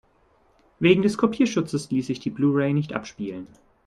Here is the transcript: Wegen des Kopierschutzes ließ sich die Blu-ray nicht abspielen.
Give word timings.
Wegen 0.79 1.03
des 1.03 1.15
Kopierschutzes 1.15 1.91
ließ 1.91 2.07
sich 2.07 2.19
die 2.19 2.31
Blu-ray 2.31 2.73
nicht 2.73 2.93
abspielen. 2.93 3.45